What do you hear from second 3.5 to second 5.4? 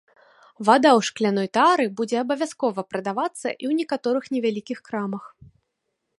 ў некаторых невялікіх крамах.